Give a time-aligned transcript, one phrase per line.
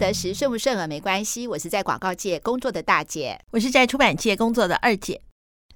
[0.00, 1.46] 得时，顺不顺耳没关系。
[1.46, 5.20] 我是在广告界工作的大姐，我是在出版界工作的二姐。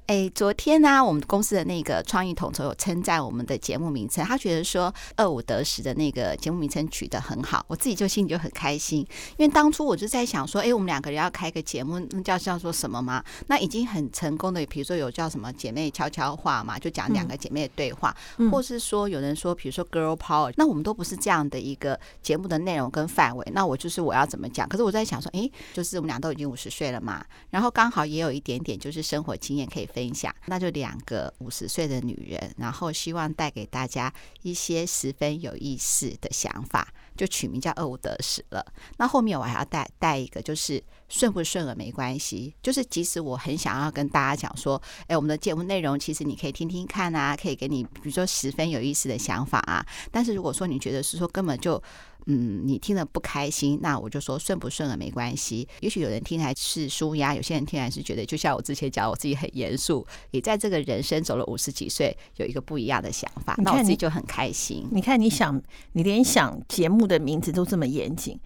[0.06, 8.98] 哎，昨天呢、啊，我们公司的那个创意统筹有称赞我们的节目名称，他觉得说“二五得十”的那个节目名称取得很好，我自己就心里就很开心。
[9.38, 13.24] 因为当初我就在想说，哎，我们两个人要开个节目，那叫叫做什么吗？
[13.46, 23.52] 那已经很成功的，比如说有叫什么姐妹悄悄话嘛，就讲两个姐妹的对话，嗯、或是说有人说，比如说 Girl Power，那我们都不是这样的一个节目的内容跟范围。
[23.54, 24.68] 那我就是我要怎么讲？
[24.68, 34.12] 可是我在想说，哎，就是我们俩都已经五十岁了嘛，然后刚好也有一点点就是生活经验可以分享，那就两个五十岁的女人，然后希望带给大家
[34.42, 38.66] 一些十分有意思的想法，就取名叫“二五得十”了。
[38.98, 40.82] 那后面我还要带带一个，就是
[41.14, 49.86] 顺不顺耳没关系，就是即使我很想要跟大家讲说，哎，我们的节目内容其实你可以听听看啊，可以给你比如说十分有意思的想法啊。
[50.10, 51.80] 但是如果说你觉得是说根本就
[52.26, 55.68] 嗯，你听了不开心，那我就说顺不顺耳没关系。
[55.78, 64.88] 也许有人听来是舒压，有些人听来是觉得，就像我之前讲，我自己很严肃，也在这个人生走了五十几岁，有一个不一样的想法，那我自己就很开心。
[64.90, 68.40] 你看，你想，你连想节目的名字都这么严谨，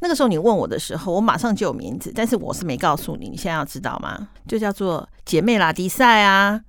[0.00, 4.28] 那个时候你问我的时候，我马上就有名字，但是我是没告诉你，你现在要知道吗？
[4.48, 6.62] 就叫做姐妹拉迪赛啊。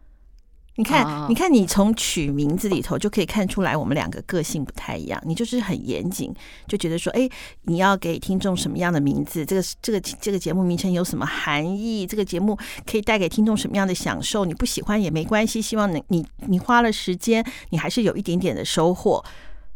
[0.75, 1.27] 你看，oh.
[1.27, 5.21] 你看，你从取名字里头就可以看出来，我们两个个性不太一样。
[5.25, 6.33] 你就是很严谨，
[6.65, 7.29] 就觉得说，哎，
[7.63, 9.45] 你要给听众什么样的名字？
[9.45, 12.07] 这个这个这个节目名称有什么含义？
[12.07, 12.57] 这个节目
[12.89, 14.45] 可以带给听众什么样的享受？
[14.45, 19.23] 你不喜欢也没关系，希望你你你花了时间，你还是有一点点的收获，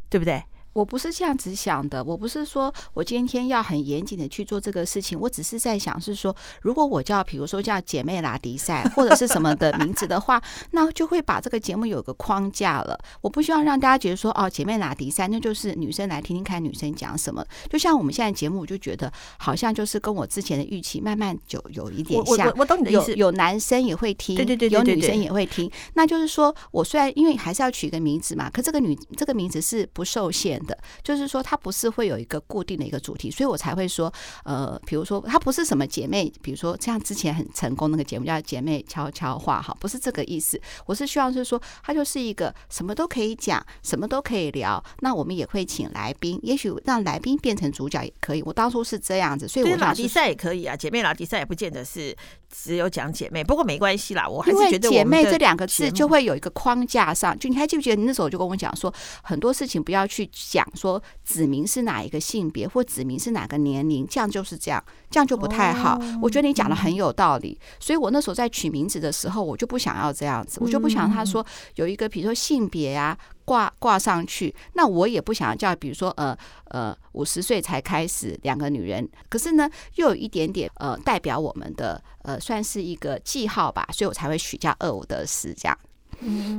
[0.10, 0.42] 对不对？
[0.76, 13.00] 我不是这样子想的，我不是说我今天要很严谨的去做这个事情，我只是在想是说，如果我叫，比如说叫姐妹拉迪赛或者是什么的名字的话， 那就会把这个节目有个框架了。
[13.22, 17.42] 我不希望让大家觉得说，哦，姐妹拉迪赛那就是女生来听听看女生讲什么。
[17.70, 22.48] 就像我们现在节目，我就觉得好像就是跟我之前的预期慢慢就有一点像。
[22.48, 25.72] 我我，我懂你的意思，有有男生也会听，对对对，对，有女生也会听。
[25.94, 30.78] 那就是说我虽然因为还是要取一个名字嘛，可这个女这个名字是不受限的。
[31.04, 34.12] 就是说，它不是会有一个固定的一个主题，所以我才会说，
[34.44, 40.60] 呃，比如说，它不是什么姐妹，比如说像之前很成功那个节目叫《姐妹悄悄话》哈，不是这个意思。
[40.86, 44.84] 我是希望是说，它就是一个什么都可以讲，什么都可以聊。
[45.00, 48.44] 那我们也会请来宾，也许让来宾变成主角也可以。
[48.44, 52.16] 我当初是这样子，所以我拉迪赛也可以啊，姐妹拉迪赛也不见得是
[52.52, 57.38] 只有讲姐妹，不过没关系啦，我还是觉得姐妹这两个字就会有一个框架上。
[57.38, 58.94] 就你还记不记得你那时候就跟我讲说，
[59.24, 60.26] 很多事情不要去
[60.56, 61.02] 讲说。
[61.24, 66.00] 子民是哪一个性别，或子民是哪个年龄，这样就是这样，这样就不太好。
[66.22, 71.46] 我觉得你讲的很有道理，所以我那时候在取名字的时候，我就不想要这样子，我就不想他说
[71.76, 85.78] 有一个，比如说性别啊挂挂上去，那我也不想叫，比如说呃呃五十岁才开始两个女人，可是呢又有一点点呃代表我们的呃算是一个记号吧，所以我才会取叫二五得十这样。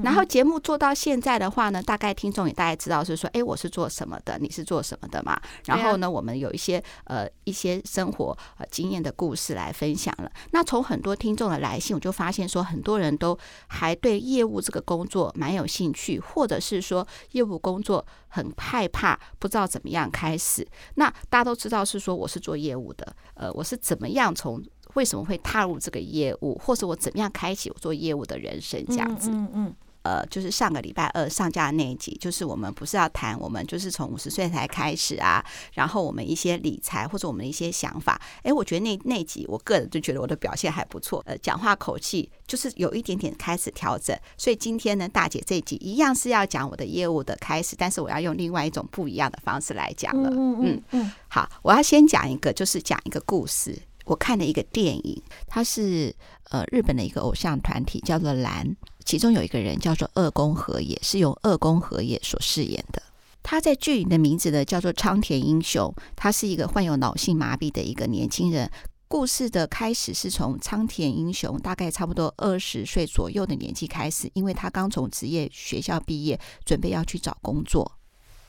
[0.02, 5.40] 然后节目做到现在的话呢，大概听众也大概知道是说，哎，我是做什么的，你是做什么的嘛？
[5.64, 10.30] 然后呢，我们有一些呃一些生活呃经验的故事来分享了。
[10.52, 20.66] 那从很多听众的来信，我就发现说，很多人都还对业务这个工作蛮有兴趣，或者是说业务工作很害怕，不知道怎么样开始。
[20.94, 24.62] 那大家都知道是说我是做业务的，呃，我是怎么样从。
[24.96, 28.84] 为什么会踏入这个业务，或者我怎么样开启我做业务的人生？
[28.86, 38.20] 这样子，嗯嗯，呃，就是上个礼拜二上架的那一集，就是我们不是要谈我们就是从五十岁才开始啊，然后我们一些理财或者我们的一些想法。
[38.42, 44.18] 哎，我觉得那那集我个人就觉得我的表现还不错，呃，讲话口气就是有一点点开始调整。
[44.38, 50.30] 所以今天呢，大姐这一集一样是要讲我的业务的开始，但是我要用另外一种不一样的方式来讲了。
[50.32, 53.78] 嗯嗯嗯，好，我要先讲一个，就是讲一个故事。
[54.06, 56.14] 我看了一个电影，它是
[56.50, 63.02] 呃日本的一个偶像团体，叫做岚，其中有一个人叫做二宫和也，是由二宫和也所饰演的。
[63.42, 68.70] 他在剧里的名字呢叫做仓田英雄，他是一个患有脑性麻痹的一个年轻人。
[69.08, 77.92] 故事的开始是从仓田英雄大概差不多二十岁左右的年纪开始，因为他刚从职业学校毕业，准备要去找工作。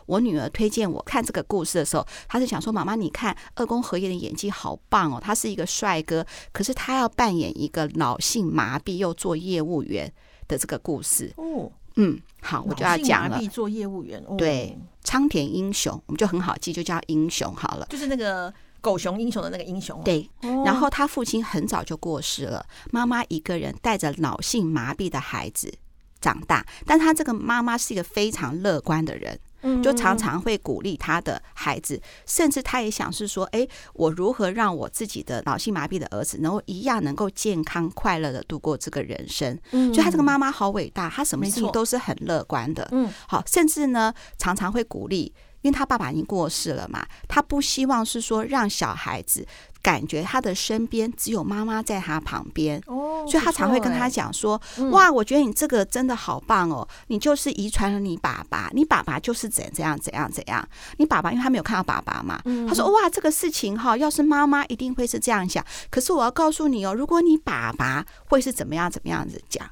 [0.07, 10.11] 我女儿推荐我看这个故事的时候，她是想说：“妈妈，你看二宫和也的演技好棒哦，他是一个帅哥，可是他要扮演一个脑性麻痹又做业务员
[10.47, 13.39] 的这个故事。”哦，嗯，好，我就要讲了。
[13.47, 17.85] 做业务员，哦对，仓田英雄，我们就很好记，就叫英雄好了。
[17.89, 20.01] 就是那个狗熊英雄的那个英雄。
[20.03, 20.29] 对，
[20.63, 25.73] 然后他父亲很早就过世了，妈妈一个人带着脑性麻痹的孩子
[26.21, 29.37] 长大，但他这个妈妈是一个非常乐观的人。
[29.83, 39.57] 就常常会鼓励他的孩子，甚至他也想是说，哎，我如何让我自己的脑性麻痹的儿子能够一样能够健康快乐的度过这个人生？
[39.71, 42.87] 嗯，就他这个妈妈好伟大，她什么事情都是很乐观的。
[42.91, 45.33] 嗯，好，甚至呢常常会鼓励。
[45.61, 49.45] 因为他爸爸已经过世了嘛，他不希望是说让小孩子
[49.81, 54.59] 感觉他的身边只有妈妈在他旁边，哦，所以他常会跟他讲说
[54.91, 60.67] ：“哇，我觉得你这个真的好棒哦，你就是遗传了你爸爸，你爸爸就是怎怎样怎样怎样，
[60.97, 69.67] 你爸爸因为他没有看到爸爸嘛，他说哇，这个事情哈，要是妈妈一定会是这样想，可是我要告诉你哦，如果你爸爸会是怎么样怎么样子讲。”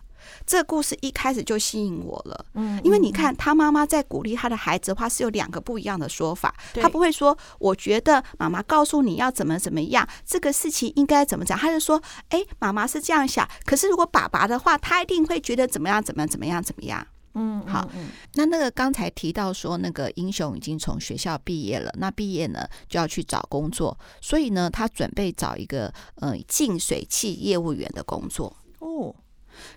[0.45, 17.89] 这个故事一开始就吸引我了，嗯，因为你看他妈妈在鼓励他的孩子的话是有两个不一样的说法，他不会说我觉得妈妈告诉你要怎么怎么样，这个事情应该怎么讲，他就说，哎，妈妈是这样想，可是如果爸爸的话，他一定会觉得怎么样怎么样怎么样怎么样，嗯，好，
[18.35, 28.55] 那那个刚才提到说那个英雄已经从学校毕业了，那毕业呢就要去找工作，所以呢他准备找一个呃净水器业务员的工作。
[28.79, 29.15] 哦。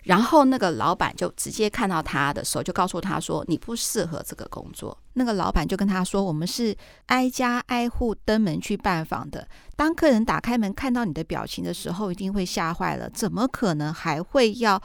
[0.08, 6.74] 然后那个老板就直接看到他的时候，就告诉他说：“你不适合这个工作。”那个老板就跟他说：“我们是
[7.08, 9.46] 挨家挨户登门去拜访的。
[9.76, 13.10] 当客人打开门看到你的表情的时候，一定会吓坏了。
[13.10, 14.82] 怎么可能还会要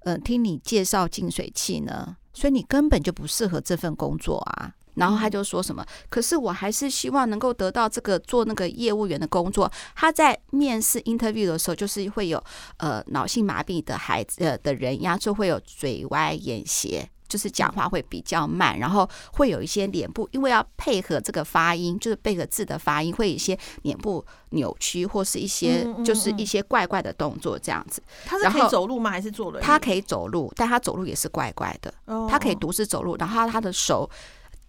[0.00, 2.16] 嗯、呃、听你介绍净水器呢？
[2.32, 9.70] 所以你根本就不适合这份工作啊！”然后他就说什么，可是我还是希望能够得到这个做那个业务员的工作。
[9.94, 12.42] 他在面试 interview 的时候，就是会有
[12.78, 28.02] 呃脑性麻痹的孩子呃的人呀，就会有嘴歪眼斜，就是讲话会比较慢，然后会有一些脸部，因为要配合这个发音，就是背个字的发音，会有一些脸部扭曲或是一些就是一些怪怪的动作这样子。
[28.26, 29.10] 他是可以走路吗？
[29.10, 29.66] 还是坐轮椅？
[29.66, 31.94] 他可以走路，但他走路也是怪怪的。
[32.28, 34.08] 他可以独自走路，然后他的手。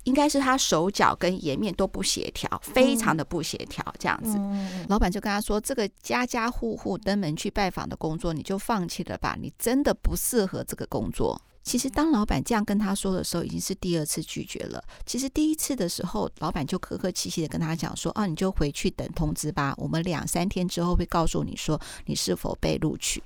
[0.05, 4.39] 应该是他手脚跟颜面都不协调，非常的不协调，这样子。
[4.87, 14.83] 老板就跟他说：“这个家家户户登门去拜访的工作，你就放弃了吧，你真的不适合这个工作。”其实，当老板这样跟他说的时候，已经是第二次拒绝了。
[15.05, 23.21] 其实第一次的时候，老板就客客气气的跟他讲说：“啊，你就回去等通知吧，我们两三天之后会告诉你说你是否被录取。”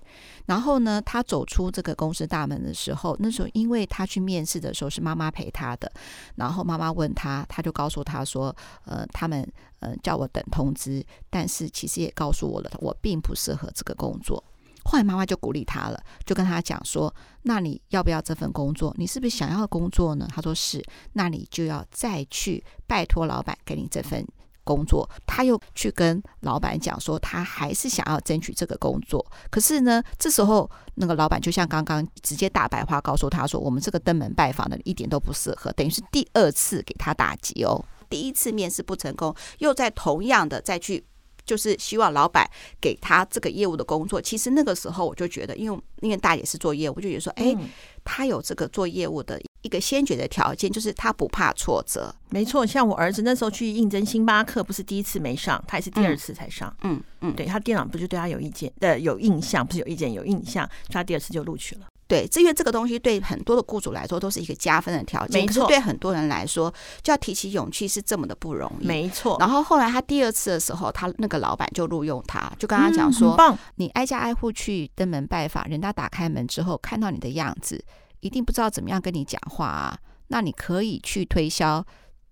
[0.45, 5.89] 然后呢，他走出这个公司大门的时候，那时候因为他去面试的时候是妈妈陪他的，
[6.35, 8.53] 然后妈妈问他，他就告诉他说
[8.83, 9.49] ：“呃，他们
[9.79, 14.43] 呃叫我等通知，但是其实也告诉我了，我并不适合这个工作。”
[14.85, 17.13] 后来妈妈就鼓励他了，就跟他讲说
[17.43, 18.93] ：“那你要不要这份工作？
[18.97, 20.83] 你是不是想要工作呢？”他说：“是。”
[21.13, 24.25] 那你就要再去拜托老板给你这份
[24.63, 25.09] 工作。
[25.25, 29.25] 他又去跟老板讲说，他还是想要争取这个工作。
[29.49, 37.83] 可是呢，这时候那个老板就像刚刚直接大白话告诉他说：“我们这个登门拜访的一点都不适合。”等于是第二次给他打击哦。
[38.09, 41.05] 第一次面试不成功，又在同样的再去。
[41.45, 42.49] 就是希望老板
[42.79, 44.21] 给他这个业务的工作。
[44.21, 47.55] 其实那个时候我就觉得，因为因为大姐是做业务，我就觉得说，哎，
[48.03, 52.13] 他有这个做业务的一个先决的条件，就是他不怕挫折。
[52.29, 56.75] 没错，像我儿子那时候去应征星巴克，不是第一次没上，他也是第二次才上。
[56.83, 61.87] 嗯嗯，对他店长不就对他有意见的，有印象，不是有意见有印象，所以他第二次就录取了。
[62.13, 68.85] 对，因为这个东西对很多的雇主来说都是一个加分的条件，可是对很多人来说，就要提起勇气是这么的不容易。
[68.85, 69.35] 没错。
[69.39, 73.35] 然后后来他第二次的时候，他那个老板就录用他，就跟他讲说
[73.75, 77.83] ：“你挨家挨户去登门拜访，人家打开门之后看到你的样子，
[78.19, 79.97] 一定不知道怎么样跟你讲话啊。
[80.27, 81.83] 那你可以去推销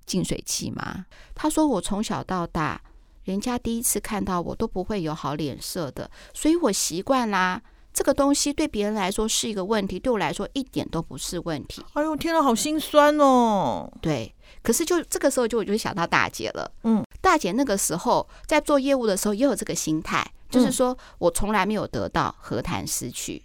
[0.05, 2.79] 净水器吗？”他说：“我从小到大，
[3.23, 7.61] 人家第一次看到我都不会有好脸色的，所以我习惯啦。”
[7.93, 11.83] 这个东西对别人来说是一个问题，对我来说一点都不是问题。
[11.93, 13.91] 哎呦，天哪，好心酸哦。
[14.01, 14.33] 对，
[14.63, 16.71] 可是就这个时候就我就想到大姐了。
[16.83, 23.43] 嗯，大姐那个时候在做业务的时候也有这个心态，就是说我从来没有得到，何谈失去？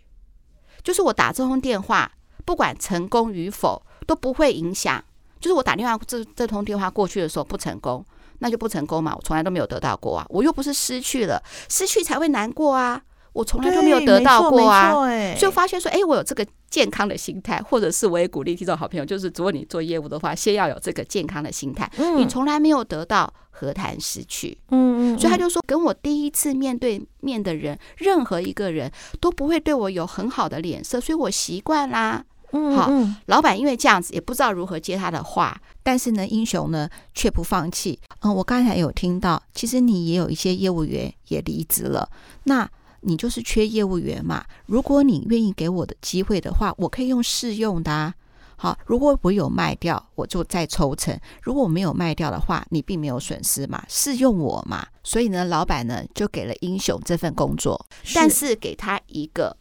[0.84, 2.12] 就是我打这通电话，
[2.44, 5.04] 不管成功与否都不会影响。
[5.40, 8.04] 就是我打电话这这通电话过去的时候不成功，
[8.38, 13.02] 那就不成功嘛，我从来都没有得到过啊，我又不是失去了，失去才会难过啊。
[13.36, 14.92] 我从来都没有得到过啊，
[15.36, 21.90] 所以发现说，哎，我有这个健康的心态，或者是我也鼓励听众好朋友，就是如果你做业务的话，先要有这个健康的心态。
[21.98, 24.56] 嗯你从来没有得到，何谈失去？
[24.70, 25.18] 嗯嗯。
[25.18, 28.90] 所以他就说，跟我第一次面对面的人，任何一个人
[29.20, 32.24] 都不会对我有很好的脸色，所以我习惯啦。
[32.52, 32.90] 嗯，好，
[33.26, 37.98] 老板因为这样子也不知道如何接他的话，但是呢，英雄呢却不放弃。
[38.20, 42.08] 嗯，我刚才有听到，其实你也有一些业务员也离职了，
[42.44, 42.66] 那。
[43.00, 44.44] 你就是缺业务员嘛？
[44.66, 48.14] 如果你愿意给我的机会的话，我可以用试用的啊。
[48.58, 54.86] 好，如果我有卖掉，我就再抽成；如果我没有卖掉的话，你并没有损失嘛，试用我嘛。
[55.04, 59.54] 所以呢，老板呢就给了英雄这份工作，但是给他一个，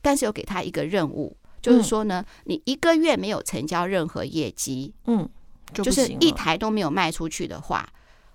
[0.00, 5.28] 但是又给他一个任务，就是说呢，嗯、你一个月没有成交任何业绩，嗯，
[5.74, 7.88] 就，就是一台都没有卖出去的话，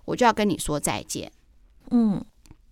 [0.03, 1.31] 我就要跟你说再见。
[1.91, 2.21] 嗯，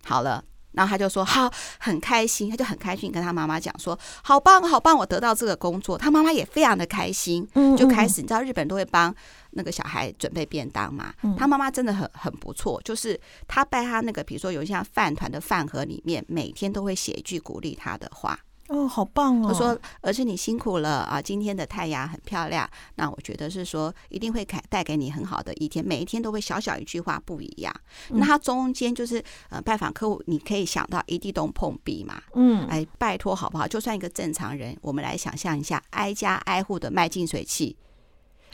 [0.04, 0.44] 好了。
[0.72, 5.96] 然后他就说好，很开心，他就很开心跟他妈妈讲说，好棒，好棒，我得到这个工作。
[5.96, 9.14] 他妈妈也非常的开心，就开始，你知道日本都会帮
[9.50, 11.12] 那个小孩准备便当嘛。
[11.38, 18.38] 他妈妈真的很很不错，就是他在他那个，比如说有一像饭团的饭盒里面，每天都会写一句鼓励他的话。
[18.72, 19.48] 哦，好棒哦！
[19.48, 21.20] 他说：“而且，你辛苦了啊！
[21.20, 25.84] 今天的太阳很漂亮，那我觉得是说一定会带带给你很好的一天。
[25.84, 27.74] 每一天都会小小一句话不一样。
[28.08, 32.22] 嗯、那他中间就是呃拜访客户，你可以想到一地都碰壁嘛。
[32.34, 33.68] 嗯，哎，拜托好不好？
[33.68, 37.76] 就算一个正常人，我们来想象一下，挨家挨户的卖净水器。”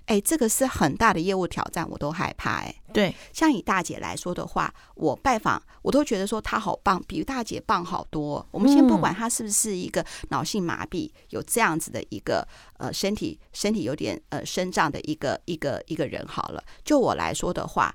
[0.09, 2.57] 哎，这个是很大的业务挑战，我都害怕。
[2.61, 8.45] 哎，对，像以大姐来说的话，我拜访，我都觉得说她好棒，比大姐棒好多。
[8.51, 12.47] 我们先不管她是不是一个脑性麻痹，有这样子的一个
[12.79, 16.65] 呃身体身体有点呃生长的一个一个一个人好了。
[16.83, 17.95] 就我来说的话，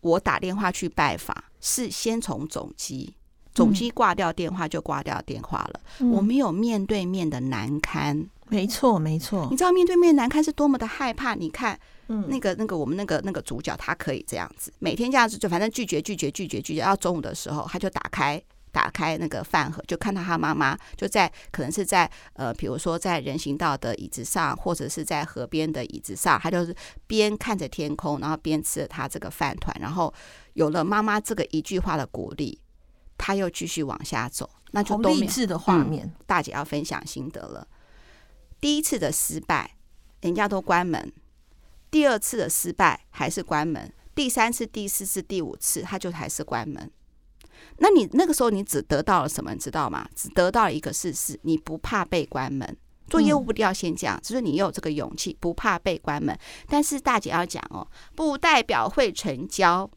[0.00, 3.14] 我打电话去拜访，是先从总机，
[3.54, 8.28] 总机挂掉电话就挂掉电话了，我没有面对面的难堪。
[8.52, 9.48] 没错，没错。
[9.50, 11.34] 你知道面对面难堪是多么的害怕？
[11.34, 11.78] 你看，
[12.08, 16.82] 嗯，那个、那个，我们那个、那个主角，他可以这样子，每天这样子，就反正拒绝、拒绝、拒绝、拒绝。
[16.82, 18.40] 到中午的时候，他就打开、
[18.70, 26.74] 打开那个饭盒，就看到他妈妈就在，可能是在呃，比如说在人行道的椅子上，或者是在河边的椅子上，他就是
[27.06, 29.74] 边看着天空，然后边吃着他这个饭团。
[29.80, 30.12] 然后
[30.52, 32.58] 有了妈妈这个一句话的鼓励，
[33.16, 36.04] 他又继续往下走，那就励志的画面。
[36.04, 37.66] 嗯，大姐要分享心得了。
[38.62, 39.76] 第一次的失败，
[40.20, 41.10] 人家都关门；
[41.90, 46.88] 第二次的失败还是关门；第三次、第四次、第五次，他就还是关门。
[47.78, 49.52] 那你那个时候，你只得到了什么？
[49.52, 50.08] 你知道吗？
[50.14, 52.76] 只得到了一个事实：你不怕被关门。
[53.08, 56.38] 做业务不一定要先讲，只是你有这个勇气，不怕被关门。
[56.68, 59.90] 但是大姐要讲哦，不代表会成交。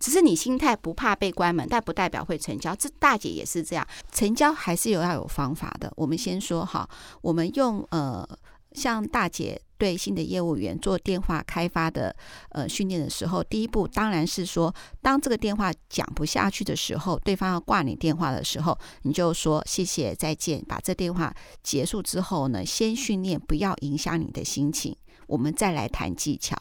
[0.00, 2.74] 只是你心态不怕被关门，但不代表会成交。
[2.74, 5.92] 这大姐也是这样，成交还是有要有方法的。
[5.94, 6.88] 我们先说哈，
[7.20, 8.26] 我们用呃，
[8.72, 12.14] 像大姐对新的业务员做电话开发的
[12.50, 26.56] 呃训练的时候，第一步当然是说，当这个电话讲不下去的时候，对方要挂你电话的时候，你就说谢谢再见，把这电话结束之后呢，先训练不要影响你的心情，我们再来谈技巧。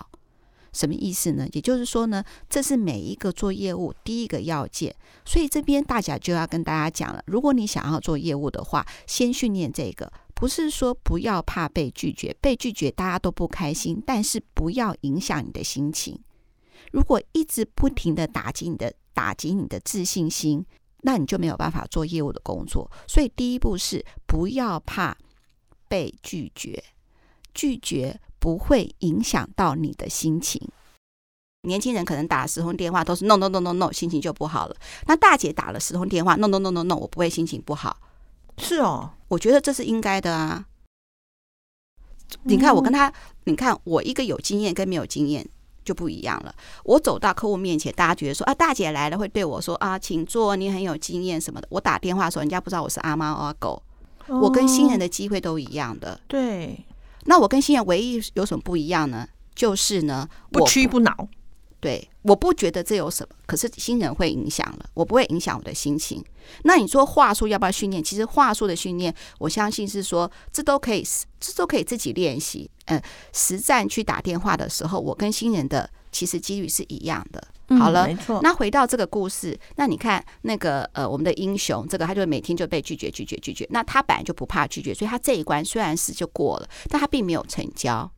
[0.74, 1.48] 什么意思呢？
[1.54, 4.96] 也就是说呢，这是每一个做业务第一个要件。
[5.26, 16.20] 所以这边大家就要跟大家讲了：如果你想要做业务的话，先训练这个，不是说不要怕被拒绝，被拒绝大家都不开心，但是不要影响你的心情。
[16.92, 20.66] 如果一直不停地打击你的打击你的自信心，
[21.02, 22.90] 那你就没有办法做业务的工作。
[23.08, 25.16] 所以第一步是不要怕
[25.88, 26.84] 被拒绝，
[27.54, 28.20] 拒绝。
[28.40, 30.62] 不会影响到你的心情。
[31.64, 34.76] 年轻人可能打十通电话都是 no no no no no，心情就不好了。
[35.08, 37.98] 那大姐打了十通电话 no no no no no，我不会心情不好。
[38.58, 40.66] 是哦，我觉得这是应该的啊。
[42.44, 43.12] 你看我跟他，
[43.44, 45.46] 你看我一个有经验跟没有经验
[45.84, 46.56] 就不一样了。
[46.86, 51.68] 我走到客户面前，大家觉得说啊，大姐来了会对我说啊，请坐，你很有经验什么的。
[51.72, 53.82] 我打电话的时候，人家不知道我是阿猫阿狗。
[54.28, 56.22] 我跟新人的机会都一样的。
[56.28, 56.86] 对。
[57.30, 59.30] 那我跟新人唯一有什么不一样呢？
[59.54, 61.30] 就是呢，不屈不挠。
[61.80, 66.26] 对，我不觉得这有什么，可是新人会影响了，我不会影响我的心情。
[66.64, 68.04] 那你说话术要不要训练？
[68.04, 71.06] 其实话术的训练，我相信是说这都可以，
[71.40, 72.68] 这都可以自己练习。
[72.86, 73.00] 嗯，
[73.32, 77.48] 实战去打电话的时候，我跟新人的其实几率是一样的。
[77.78, 78.40] 好了，嗯，没错。
[78.42, 83.68] 那回到这个故事，那你看那个呃，我们的英雄，这个他就每天就被拒绝、拒绝、拒绝。
[83.70, 88.10] 那他本来就不怕拒绝，所以他这一关虽然是就过了，但他并没有成交。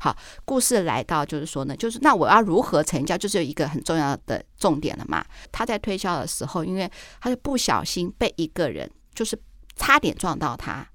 [0.00, 5.24] 好，故事来到就是说呢，就是那我要如何成交，就是有一个很重要的重点了嘛。
[5.52, 9.38] 他在推销的时候，因为他就不小心被一个人就是
[9.76, 10.86] 差点撞到他，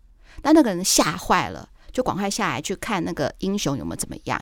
[0.41, 4.39] 但那个人吓坏了，就赶快下来去看那个英雄有没有怎么样。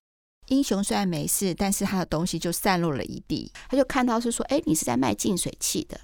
[0.48, 3.52] 英雄虽然没事，但是他的东西就散落了一地。
[3.70, 6.00] 他就看到是说：“哎，你是在卖净水器的？”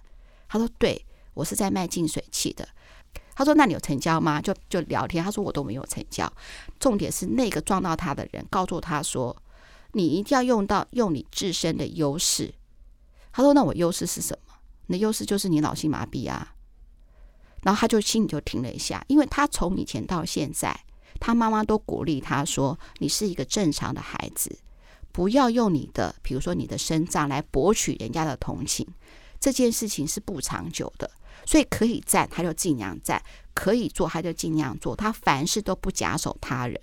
[0.50, 2.67] 他说：“对，我是在卖净水器的。”
[3.35, 5.23] 他说：“那你有成交吗？”就就聊天。
[5.23, 6.31] 他说：“我都没有成交。”
[6.79, 9.35] 重点是那个撞到他的人告诉他说
[9.93, 12.53] ：“你一定要用到用你自身的优势。”
[13.31, 14.55] 他说：“那我优势是什么？
[14.88, 16.53] 你的优势就是你脑性麻痹啊。”
[17.63, 20.77] 然后他就心里就停了一下，因为他从以前到现在，
[21.20, 24.60] 他妈妈都鼓励他说：“你是一个正常的孩子，
[25.12, 28.88] 不要用你的，比如说你的身障来博取人家的同情，
[29.39, 31.10] 这件事情是不长久的。
[31.46, 33.20] 所以可以站，他就尽量站；
[33.53, 34.96] 可以做，他就尽量做。
[34.96, 36.79] 他凡事都不假手他人。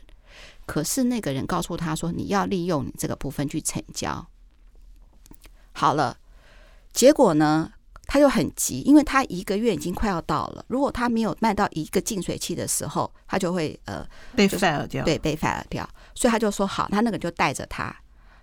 [0.66, 4.26] 可是那个人告诉他说：你要利用你这个部分去成交。
[5.72, 6.18] 好了，
[6.92, 7.72] 结果呢？”
[8.12, 10.64] 他就很急，因为他一个月已经快要到了。
[10.66, 15.88] 如果他没有卖到一个净水器的时候，他就会呃被 fire 掉，对，被 fire 掉。
[16.12, 17.94] 所以他就说好，他那个就带着他，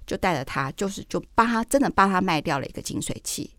[0.06, 3.52] 就带着他，就是就帮他真的帮他卖掉了一个净水器。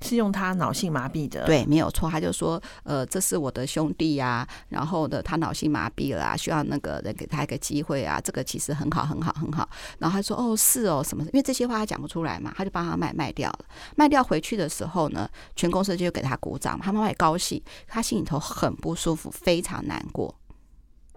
[0.00, 2.08] 是用他脑性麻痹的，对，没有错。
[2.08, 8.20] 他就说，呃，这是我的兄弟呀，然后的他脑性麻痹了，需要那个人给他一个机会啊。
[8.20, 9.68] 这个其实很好，很好，很好。
[9.98, 11.24] 然后他说，哦，是哦，什么？
[11.24, 13.64] 因为这些话他讲不出来嘛，他就帮他卖卖掉了。
[13.96, 20.34] 卖掉回去的时候呢，全公司就给他鼓掌，他妈妈也高兴，他心里头很不舒服，非常难过。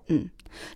[0.08, 0.28] 嗯，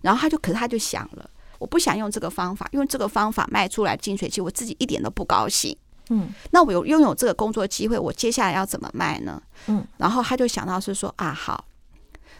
[0.02, 5.76] 然后他就，可是他就想了，我不想用这个方法，用这个方法卖出来净水器，我自己一点都不高兴。
[6.10, 9.42] 嗯，那我有拥有这个工作机会，我接下来要怎么卖呢？
[9.66, 11.64] 嗯，然后他就想到是说啊，好，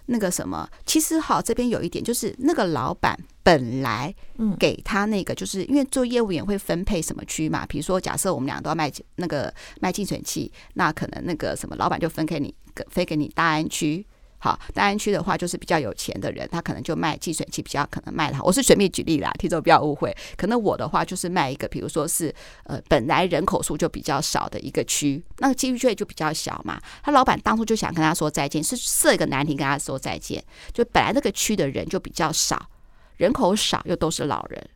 [0.07, 12.55] 那个什么，其实好这边有一点，就是那个老板本来嗯给他那个，就是因为做业务员会分配什么区嘛，比如说假设我们俩都要卖那个卖净水器，那可能那个什么老板就分给你，
[12.89, 14.07] 分给你大安区。
[14.39, 18.45] 好，大安区的话就是比较有钱的人，他可能就卖净水器比较可能卖的好。
[18.45, 20.15] 我是随便举例啦，听众不要误会。
[20.37, 22.33] 可能我的话就是卖一个，比如说是
[22.65, 26.81] 呃本来人口数就比较少的一个区，那个区域就比较小嘛。
[27.03, 30.45] 他老板当初就想跟他说再见，是设一个难题跟他说再见。
[30.73, 32.69] 就本来那个区的人就比较少，
[33.17, 34.69] 人口少又都是老人，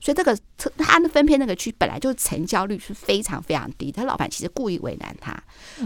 [0.00, 0.38] 所以这个
[0.78, 3.90] 他那分配那个区本来就成交率是非常非常低。
[3.90, 5.36] 他老板其实故意为难他。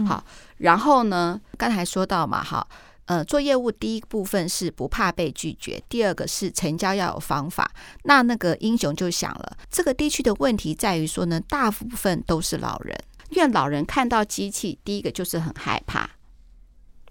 [0.05, 0.23] 好，
[0.57, 2.65] 然后呢，刚才说到嘛，哈。
[3.07, 7.71] 呃，做业务第一部分是不怕被拒绝，第二个是成交要有方法。
[8.03, 12.97] 那那个英雄就想了，这个地区的问题在于说呢，大部分都是老人，
[13.29, 16.09] 因为老人看到机器，第一个就是很害怕，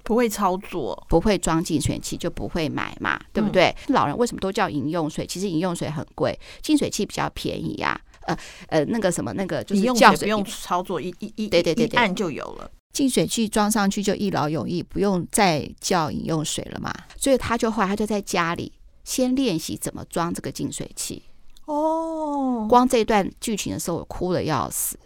[0.03, 3.75] 不会操作，不会装净水器就不会买嘛，对不对？
[3.89, 5.27] 嗯、老人为什么都叫饮用水？
[5.27, 8.05] 其实饮用水很贵，净水器比较便宜呀、啊。
[8.27, 12.71] 呃呃，那个什么，那个就是叫水不用操作，一一一对对对对，按就有了。
[12.97, 16.91] 净水器装上去就一劳永逸，不用再叫饮用水了嘛。
[17.19, 18.73] 所以他就后来他就在家里
[19.05, 21.23] 先练习怎么装这个净水器。
[21.67, 24.99] 哦，光这段剧情的时候，我哭得要死。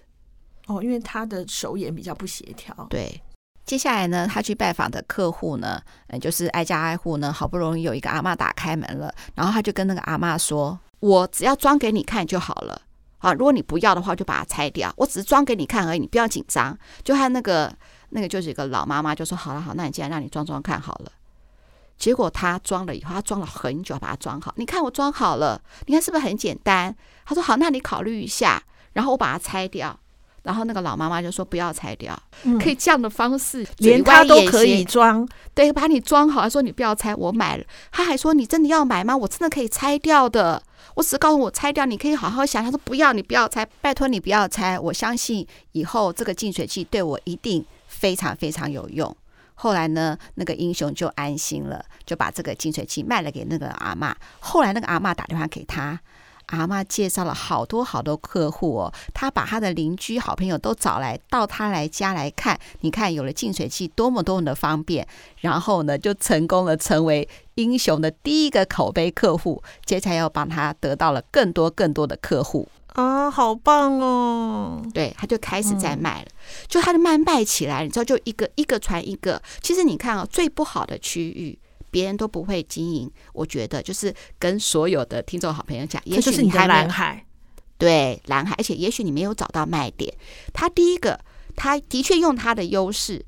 [0.69, 2.73] 哦，因为他的手眼比较不协调。
[2.89, 3.21] 对，
[3.67, 12.83] 接下来呢，他去拜访的客户呢，嗯，就是挨家挨户呢，好不容易有一个阿嬷打开门了，然后他就跟那个阿嬷说：“我只要装给你看就好了。”
[13.21, 14.93] 啊，如果你不要的话，就把它拆掉。
[14.97, 16.77] 我只是装给你看而已，你不要紧张。
[17.05, 17.73] 就他那个
[18.11, 21.13] 那个就是一个老妈妈就说：“好了好，那你既然让你装装看好了。”
[21.97, 24.53] 结果他装了以后，他装了很久把它装好。
[24.57, 26.97] 你看我装好了，你看是不是很简单？
[27.27, 28.63] 他说：“好，那你考虑一下。”
[28.95, 30.01] 然后我把它拆掉。
[30.43, 35.29] 然后那个老妈妈就说：“不要拆掉，嗯、可以这样的方式，连他都可以装。
[35.55, 39.17] 对，把你装好。”他说：“你不要拆，我买了。”他还说：“你真的要买吗？
[39.17, 40.63] 我真的可以拆掉的。”
[40.97, 42.65] 我只是告诉我拆掉，你可以好好想。
[42.65, 44.79] 他说不要，你不要拆，拜托你不要拆。
[44.79, 49.15] 我相信以后这个净水器对我一定非常非常有用。
[49.55, 54.15] 后来呢，那个英雄就安心了，就把这个净水器卖了给那个阿嬷。
[54.39, 56.01] 后来那个阿嬷打电话给他。
[56.51, 62.59] 阿嬷介绍了好多好多客户哦，她把她的邻居、好朋友都找来到她来家来看。
[62.81, 65.07] 你看，有了净水器，多么多么的方便。
[65.41, 69.63] 然后呢，就成功了成为英雄的第一个口碑客户。
[69.85, 74.83] 接下来要帮他得到了更多更多的客户啊，好棒哦！
[74.93, 76.29] 对，他就开始在卖了，
[76.67, 79.41] 就他的卖卖起来，你知道，就一个一个传一个。
[79.63, 81.57] 其实你看啊，最不好的区域。
[81.91, 87.27] 别人都不会经营，我觉得就是跟所有的听众好朋友讲，也许你还蓝海，
[87.79, 90.15] 对蓝海，而且也许你没有找到卖点。
[90.53, 91.21] 他第一个，
[91.57, 93.25] 他的确用他的优势，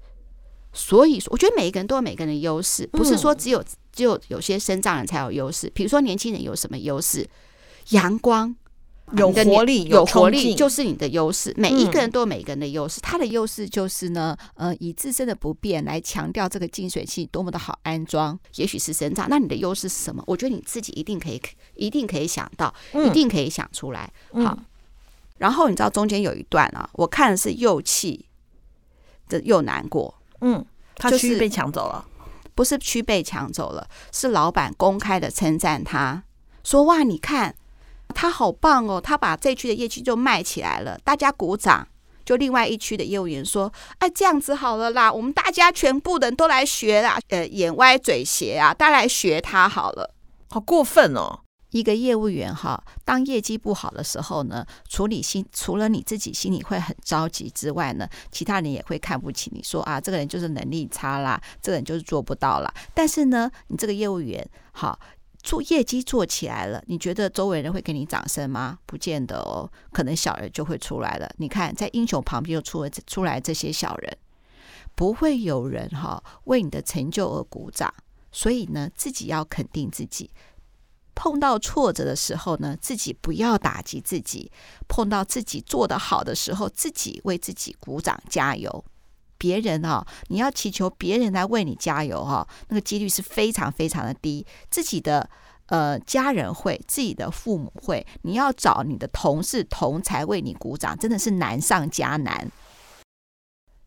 [0.73, 5.71] 所以说，我觉得每一个人都有每个人的优势，不是说只有只有有些身障人才有优势。
[5.75, 7.29] 比如说年轻人有什么优势？
[7.91, 8.57] 阳光。
[9.17, 11.53] 有活力，有活力就是你的优势。
[11.57, 18.39] 每一个人都有每一个人的优势，他的优势就是呢，呃，以自身的不变来强调这个净水器多么的好安装。
[18.57, 20.23] 也许是生长，那你的优势是什么？
[20.27, 21.41] 我觉得你自己一定可以，
[21.75, 24.11] 一定可以想到，一定可以想出来。
[24.33, 24.59] 好，
[25.39, 28.27] 然后你知道中间有一段啊，我看的是又气
[29.29, 30.15] 的又难过。
[30.41, 30.65] 嗯，
[30.97, 32.07] 他区被抢走了，
[32.55, 36.25] 不是区被抢走了，是老板公开的称赞他，
[36.65, 37.55] 说哇，你看。
[38.13, 39.01] 他好棒哦！
[39.01, 41.89] 他把这区的业绩就卖起来了，大家鼓掌。
[42.25, 50.15] 就另外一区的业务员说：“哎，这样子好了啦，我们大家全部人都来学啦，呃，眼歪嘴斜啊，大家来学他好了。”
[50.49, 51.41] 好过分哦！
[51.71, 62.73] 一个业务员哈，当业绩不好的时候呢，处理心除了你自己心里会很着急之外呢，其他人也会看不起你，说啊，这个人就是能力差啦，这个人就是做不到啦。
[62.95, 64.97] 但是呢，你这个业务员好
[65.43, 68.79] 做业绩做起来了，你觉得周围人会给你掌声吗？
[68.87, 71.29] 不见得哦，可能小人就会出来了。
[71.39, 74.17] 你看，在英雄旁边又出了出来这些小人，
[74.95, 77.93] 不会有人哈为你的成就而鼓掌。
[78.31, 80.31] 所以呢，自己要肯定自己。
[81.15, 84.51] 碰到挫折的时候呢，自己不要打击自己；
[84.89, 88.83] 碰到自己做得好的时候，自己为自己鼓掌加油。
[89.43, 94.47] 别人啊，你要祈求别人来为你加油哈，那个几率是非常非常的低。
[94.71, 95.29] 自己的
[95.67, 102.49] 呃家人会，自己的父母会，你要找你的同事同才为你鼓掌，真的是难上加难。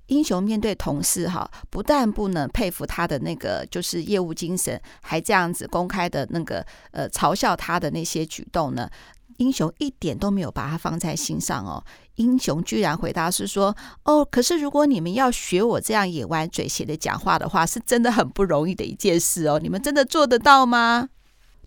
[0.07, 8.89] 英雄面对同事哈，不但不能佩服他的那个就是业务精神，还这样子公开的那个呃嘲笑他的那些举动呢。
[9.37, 11.83] 英雄一点都没有把他放在心上哦。
[12.15, 19.59] 英雄居然回答是说：“哦，可是如果你们要学我这样也歪嘴斜的讲话的话，是真的很不容易的一件事哦。
[19.61, 21.09] 你们真的做得到吗？”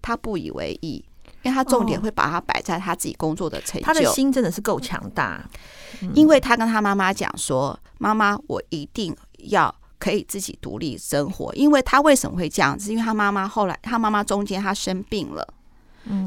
[0.00, 1.04] 他不以为意。
[1.42, 5.48] 因为他重点会把他摆在他自己工作的成就，他的心真的是够强大。
[6.12, 12.90] 因为他跟他妈妈讲说：“妈妈，我一定要可以自己独立生活。”因为他为什么会这样子？
[12.90, 15.46] 因为他妈妈后来，他妈妈中间他生病了，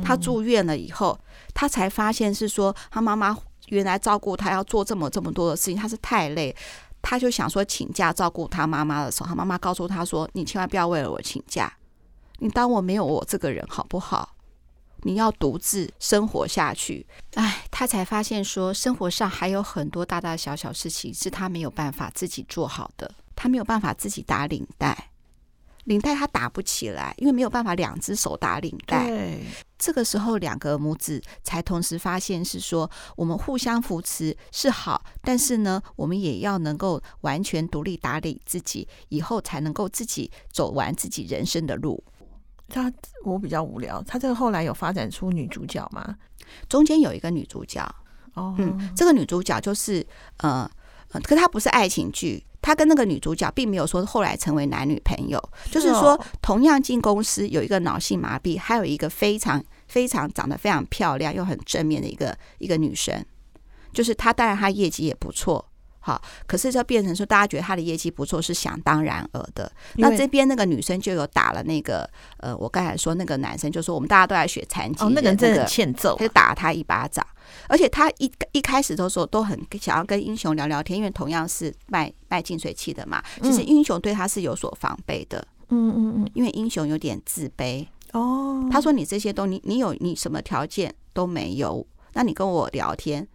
[0.03, 1.19] 他住院了以后，
[1.53, 3.37] 他才发现是说他妈妈
[3.71, 6.55] 原来照顾他要做这么这么多的事情，他是太累，
[7.01, 11.73] 他就想说请假照顾他妈妈的时候，他妈妈告诉他说：“你千万不要为了我请假，
[12.39, 14.35] 你当我没有我这个人好不好？”
[15.03, 17.03] 你要独自生活下去，
[17.33, 23.11] 哎，他才发现说，生活上还有很多大大小小事情是他没有办法自己做好的。
[23.35, 25.09] 他没有办法自己打领带，
[25.91, 29.07] 领带他打不起来，因为没有办法两只手打领带。
[29.07, 29.43] 对，
[29.77, 42.01] 这个时候两个母子才同时发现是说，我们互相扶持是好，但是呢，我们也要能够完全独立打理自己，以后才能够自己走完自己人生的路。
[42.69, 42.89] 他
[43.25, 46.15] 我比较无聊，他这个后来有发展出女主角吗？
[46.69, 47.83] 中间有一个女主角，
[48.35, 50.05] 哦，嗯，这个女主角就是
[50.37, 50.69] 呃，
[51.23, 63.25] 可她不是爱情剧，她跟那个女主角并没有说后来成为男女朋友，就是说同样进公司有一个脑性麻痹，还有一个非常非常长得非常漂亮又很正面的一个一个女生，
[63.91, 65.70] 就是她，当然她业绩也不错。
[66.03, 69.71] 好，可是就变成说，大家觉得他的业绩不错，是想当然而的。
[69.97, 77.25] 那这边那个女生就有打了那个，呃，我刚才说那个男生就说，我们大家都在学残疾，哦，那个人真的很欠揍，他就打了他一巴掌。
[77.67, 83.21] 而且他一一开始的时候都很想要跟英雄聊聊天，因为同样是卖卖净水器的嘛。
[83.43, 88.67] 其实英雄对他是有所防备的，嗯嗯嗯，因为英雄有点自卑哦。
[88.71, 93.27] 他说：“你这些东西，你有你什么条件都没有，那你跟我聊天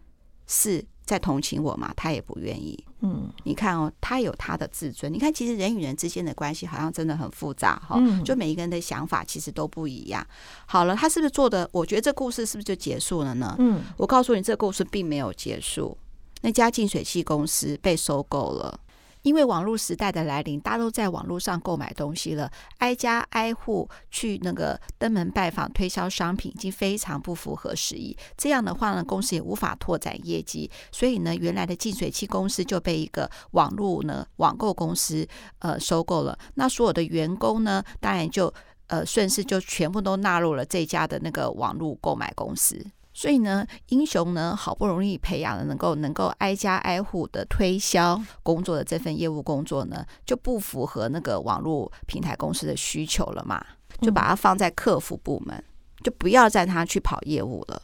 [0.48, 1.92] 是。”在同情我嘛？
[1.96, 2.78] 他也不愿意。
[3.00, 5.12] 嗯，你看哦，他有他的自尊。
[5.12, 7.96] 你看，其实人与人之间的关系好像真的很复杂哈。
[7.98, 10.26] 嗯，就每一个人的想法其实都不一样。
[10.66, 11.68] 好了，他是不是做的？
[11.72, 13.54] 我觉得这故事是不是就结束了呢？
[13.58, 15.96] 嗯，我告诉你，这故事并没有结束。
[16.42, 18.80] 那家净水器公司被收购了。
[19.26, 28.16] 因为网络时代的来临，大家都在网络上购买东西了，挨家挨户去那个登门拜访推销商品，已经非常不符合时宜。
[28.36, 35.26] 这样的话呢，公司也无法拓展业绩，所以呢，原来的净水器公司就被一个网络呢网购公司
[35.58, 36.38] 呃收购了。
[36.54, 38.54] 那所有的员工呢，当然就
[38.86, 42.80] 呃顺势就全部都纳入了这家的那个网络购买公司。
[43.18, 53.64] 所以呢，英雄呢好不容易培养了能够能够挨家挨户的推销工作的这份业务工作呢，就不符合那个网络平台公司的需求了嘛，
[54.02, 55.64] 就把它放在客服部门，
[56.04, 57.80] 就不要让他去跑业务了，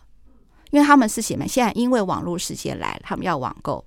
[0.71, 1.49] 因为他们是什么？
[1.49, 3.83] 现在因为网络世界来了，他们要网购，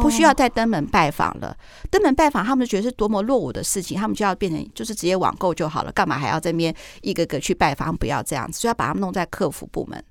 [0.00, 1.54] 不需要再登门拜访了。
[1.90, 7.94] 登门拜访，他们觉得是多么落伍的事情，他们就要变成就是直接网购就好了，干嘛还要这边一个个去拜访？
[7.94, 10.02] 不要这样子，就要把他们弄在客服部门。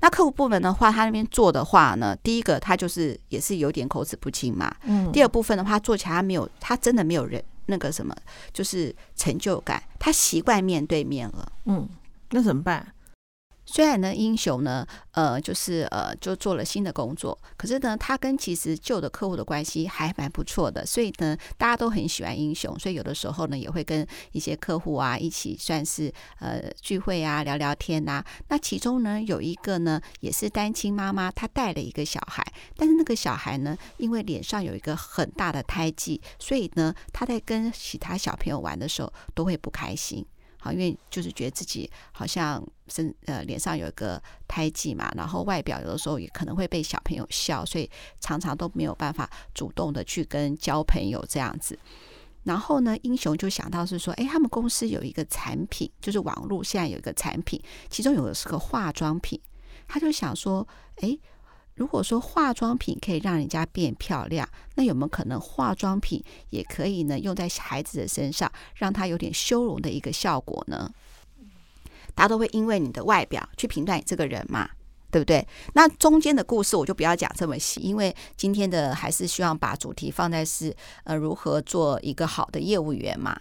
[0.00, 4.74] 那客服部门的话，他那边做的话呢，第一个他就是也是有点口齿不清嘛。
[4.84, 5.10] 嗯。
[5.12, 8.14] 第二部分的话，做起来他没有，他真的没有人那个什么，
[8.52, 9.82] 就是成就感。
[9.98, 11.52] 他习惯面对面了。
[11.66, 11.88] 嗯。
[12.30, 12.86] 那怎么办？
[13.70, 28.26] 虽然呢，英雄呢，呃，就是呃，就做了新的工作，可是呢，他跟其实旧的客户的关系还蛮不错的，所以呢，大家都很喜欢英雄，所以有的时候呢，也会跟一些客户啊一起算是呃聚会啊，聊聊天呐、啊。
[28.48, 32.42] 那其中呢，有一个呢，也是单亲妈妈，她带了一个小孩，
[32.74, 40.24] 但是那个小孩呢，因为脸上有一个很大的胎记，所以呢，他在跟其他小朋友玩的时候都会不开心。
[40.60, 51.78] 好，因为就是觉得自己好像身呃脸上有一个胎记嘛，然后外表有的时候也可能会被小朋友笑，所以常常都没有办法主动的去跟交朋友这样子。
[52.44, 59.40] 然后呢，英雄就想到是说，哎，他们公司有一个产品，就是网络现在有一个产品，其中有的是个化妆品，
[59.86, 61.18] 他就想说，哎。
[61.74, 66.20] 如果说化妆品可以让人家变漂亮，那有没有可能化妆品
[66.50, 67.16] 也可以呢？
[67.16, 70.92] 用在孩子的身上，让他有点修容的一个效果呢？
[72.18, 74.68] 大家都会因为你的外表去评断你这个人嘛，
[75.08, 75.46] 对不对？
[75.74, 83.40] 那中间的故事我就不要讲这么细，因为今天的还是希望把主题放在是呃如何做一个好的业务员嘛。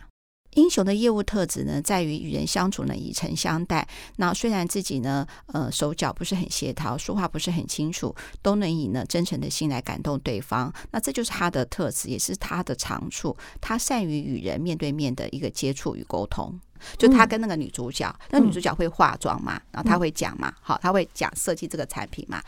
[0.57, 3.87] 英雄的业务特质呢，在于与人相处呢，以诚相待。
[4.15, 10.73] 那虽然自己呢，呃，手脚不是很协调，说话不是很清楚，都能以呢真诚的心来感动对方。
[10.89, 13.37] 那这就是他的特质，也是他的长处。
[13.61, 16.59] 他善于与人面对面的一个接触与沟通。
[16.97, 22.41] 就他跟那个女主角，嗯、那女主角会化妆嘛，然后他会讲嘛，好，他会讲设计这个产品嘛。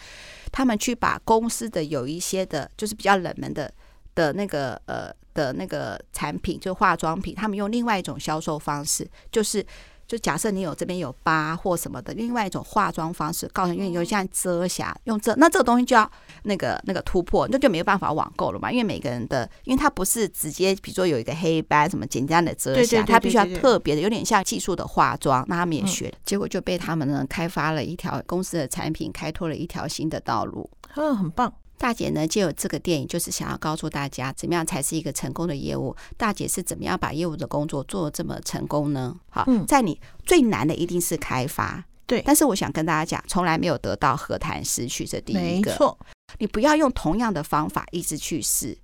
[0.52, 3.72] 他们去把公司的有一些的，就是比较冷门的。
[4.16, 9.66] 的那个呃的那个产品，就化妆品，他们用另外一种销售方式，就是
[10.06, 16.12] 就假设你有这边有疤或什么的，另外一种化妆方式，告诉你，因为有像遮瑕，用这那这个东西就要
[16.44, 31.54] 那个那个突破，那就没有办法网购了嘛，因为每个人的，因为它不是直接，比如说有一个黑斑什么简单的遮瑕，它必须要特别的，有点像技术的化妆，那他们也学了，结果就被他们呢开发了一条公司的产品，开拓了一条新的道路，嗯，很棒。
[31.80, 35.96] 大姐呢，就有这个电影，就是想要告诉大家，怎么样才是一个成功的业务。
[36.18, 39.16] 大姐是怎么样把业务的工作做得这么成功呢？
[39.30, 42.22] 好，在你最难的一定是开发，对。
[42.26, 45.72] 但是我想跟大家讲，从来没有得到何谈失去，这第一个。
[45.72, 45.98] 没错，
[46.40, 48.78] 你不要用同样的方法一直去试，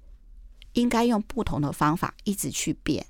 [0.71, 3.05] 应该用不同的方法一直去变。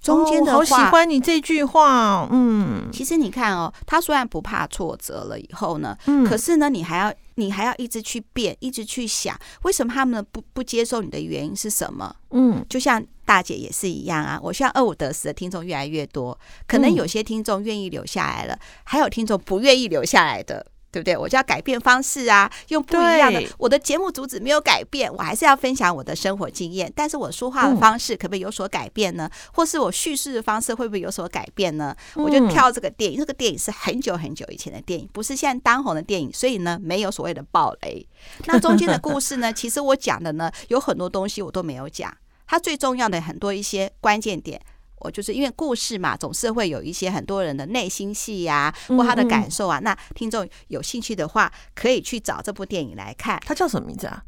[0.00, 2.26] 中间的话，哦，好喜欢你这句话。
[2.30, 12.14] 嗯，其实你看哦，他虽然不怕挫折了以后呢，嗯，可是呢，你还要你还要一直去变，一直去想，为什么他们不不接受你的原因是什么？
[12.30, 14.38] 嗯，就像大姐也是一样啊。
[14.42, 20.66] 我希望二五得十的听众越来越多，可能有些听众愿意留下来了，还有听众不愿意留下来的。
[20.90, 21.16] 对不对？
[21.16, 23.42] 我就要改变方式啊，用不一样的。
[23.58, 26.92] 我的节目主旨没有改变，我还是要分享我的生活经验。
[26.94, 29.30] 但是我说话的方式可不可以有所改变呢？
[29.52, 31.94] 或是我叙事的方式会不会有所改变呢？
[32.14, 38.06] 我就挑这个电影，这个电影是很久很久以前的电影，不是现在当红的电影，所以呢，没有所谓的暴雷。
[38.46, 42.12] 那中间的故事呢， 其实我讲的呢，有很多东西我都没有讲，
[42.46, 44.60] 它最重要的很多一些关键点。
[45.00, 49.78] 我就是因为故事嘛，总是会有一些很多人的内心戏呀，或他的感受啊。
[49.80, 53.40] 那听众有兴趣的话，可以去找这部电影来看。
[53.44, 54.22] 它叫什么名字啊？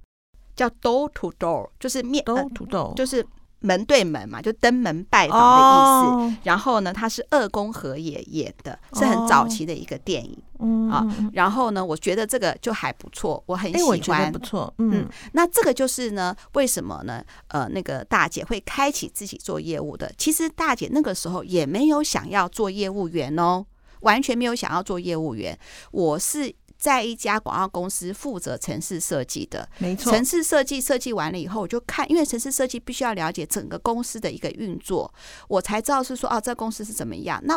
[0.56, 3.24] 叫 Door to Door，就是面 Door to Door，就是。
[3.62, 6.38] 门对门嘛，就登门拜访的意思。
[6.42, 10.36] 然后呢，他是二宫和也演的，是很早期的一个电影。
[10.64, 14.30] 嗯啊，然后呢，我觉得这个就还不错，我很喜欢。
[14.30, 14.72] 不错。
[14.78, 17.22] 嗯，那这个就是呢，为什么呢？
[17.48, 20.12] 呃，那个大姐会开启自己做业务的。
[20.16, 23.66] 其实大姐那个时候也没有想要做业务员哦，
[24.02, 25.58] 完全没有想要做业务员。
[25.90, 26.54] 我是。
[26.82, 30.10] 在一家广告公司负责城市设计的，没错。
[30.10, 35.14] 城市设计设计完了以后，我就看，因为城市设计必须要了解整个公司的一个运作，
[35.46, 37.40] 我才知道是说，哦，这公司是怎么样。
[37.44, 37.56] 那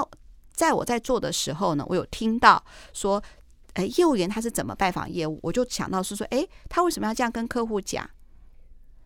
[0.53, 3.19] 在我在做的时候呢，我有听到说，
[3.73, 8.07] 哎，业务员他是怎么拜访业务，我就想到是说，哎，他为什么要这样跟客户讲？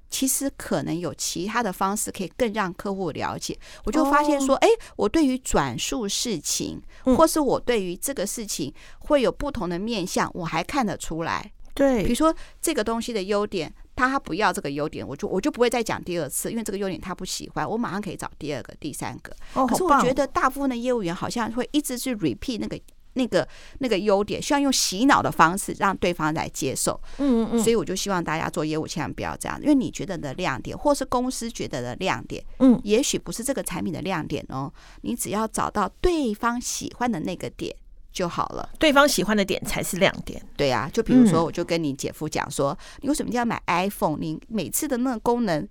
[0.10, 3.58] 其实可能有其他的方式可以更让客户了解。
[3.84, 11.52] 我就发现说，哎，我对于转述事情，或是我对于这个事情会有不同的面向，我还看得出来。
[11.74, 19.34] 对，比如说这个东西的优点，他不要这个优点，我就我就不会再讲第二次，因为这个优点他不喜欢，我马上可以找第二个、第三个。
[19.54, 22.78] 可是我觉得大部分的业务员好像会一直去 repeat 那个。
[23.20, 23.46] 那个
[23.80, 27.00] 那个优点，需要用洗脑的方式让对方来接受。
[27.18, 27.60] 嗯嗯嗯。
[27.60, 34.72] 所以我就希望大家做业务千万不要这样，因为你觉得的亮点，或是公司觉得的亮点，嗯，也许不是这个产品的亮点哦。
[35.02, 37.76] 你只要找到对方喜欢的那个点
[38.14, 38.70] 就好了。
[38.80, 40.42] 对方喜欢的点才是亮点。
[40.56, 44.18] 对啊，就比如说，我就跟你姐夫讲说，你为什么一定要买 iPhone？
[44.20, 45.68] 你每次的那个功能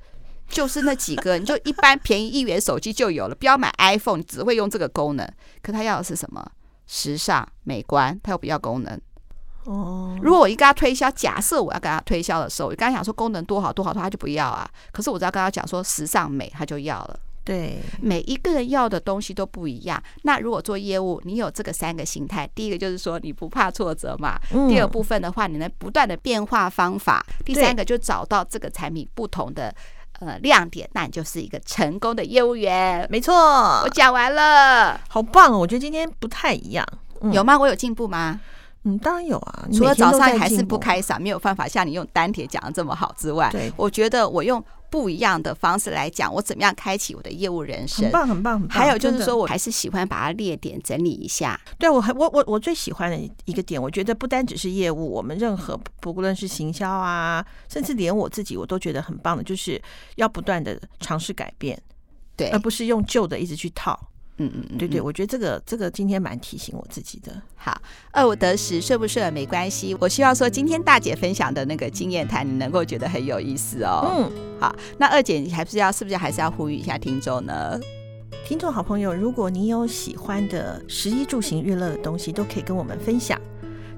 [0.48, 5.26] 就是那几个， 你就一般便宜一元手机就有了，不要买 iPhone，你只会用这个功能。
[5.62, 6.44] 可他要的是什么？
[6.88, 9.00] 时尚美观，它有不要功能
[9.66, 10.18] 哦。
[10.20, 14.68] 如果我一跟他推销，假设我要跟他推销的时候，我刚才讲说功能多好多好，他就不要啊。
[14.90, 17.20] 可是我只要跟他讲说时尚美，他就要了。
[17.44, 20.02] 对，每一个人要的东西都不一样。
[20.22, 24.38] 那如果做业务，你有这个三个心态，第一个就是说你不怕挫折嘛。
[24.68, 27.24] 第二部分的话，你能不断的变化方法。
[27.44, 29.74] 第三个就找到这个产品不同的。
[30.20, 33.06] 呃亮点，那你就是一个成功的业务员。
[33.10, 33.34] 没错，
[33.84, 35.58] 我讲完了，好棒哦！
[35.58, 36.86] 我觉得今天不太一样，
[37.20, 37.58] 嗯、有吗？
[37.58, 38.40] 我有进步吗？
[38.84, 39.64] 嗯，当然有啊。
[39.72, 44.64] 除了早上还是不开嗓，没有办法像你用单铁讲的这么好之外，对，我觉得我用。
[44.90, 48.04] 不一样的方式来讲，我怎么样开启我的业务人生？
[48.04, 48.78] 很棒，很棒，很棒。
[48.78, 51.60] 还有就是说，我还是喜欢把它列点整理一下。
[51.78, 59.80] 对，我还我我我最喜欢的一个点，我觉得不单只是业务，我们任何不论是行销啊，甚至连我自己，我都觉得很棒的，就是
[60.16, 61.80] 要不断的尝试改变，
[62.36, 63.98] 对，而不是用旧的一直去套。
[64.38, 67.32] 嗯嗯嗯，对对，我觉得这个这个今天蛮提醒我自己的。
[67.56, 67.80] 好，
[68.12, 69.96] 二五得十，顺不顺没关系。
[70.00, 74.10] 我希望说今天大姐分享的那个经验谈，你能够觉得很有意思哦。
[74.16, 77.78] 嗯，好，那二姐你还不是要是不是还是要呼吁一下听众呢？
[78.46, 83.38] 听众好朋友，如果你有喜欢的食衣住行娱乐的东西，都可以跟我们分享。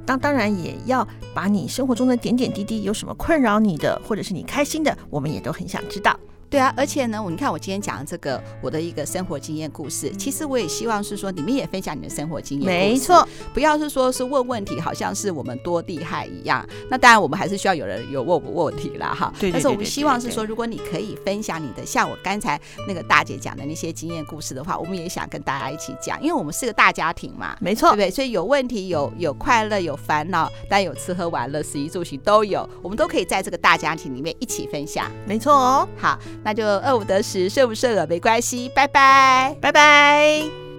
[0.07, 6.19] 当当然也要把你生活中的点点滴滴，有什么困扰你的，或者是你开心的，我们也都很想知道。
[6.51, 12.67] 对啊，而且呢，我你看我今天讲的这个我的一个生活经验故事，其实我也希望是说你们也分享你的生活经验。
[12.67, 16.69] 没错，不要是说是问问题，好像是我们多厉害一样。
[16.91, 19.15] 那当然，我们还是需要有人有问问问题啦。
[19.17, 19.33] 哈。
[19.39, 19.53] 对。
[19.53, 27.57] 但是我们希望是说，如果你可以分享你的，像我刚才那个大姐讲的那些经验故事的话，我们也想跟大家一起讲，因为我们是个大家庭嘛。
[27.61, 28.11] 没错，对不对？
[28.11, 35.09] 所以有问题有有快乐有烦恼，但有吃喝玩乐、食衣住行都有，我们都可以在这个大家庭里面一起分享。
[35.25, 35.89] 没错哦。
[35.97, 40.70] 好，那就二五得十，顺不顺耳没关系，拜拜，拜拜。